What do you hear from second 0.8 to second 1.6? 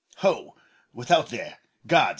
without there,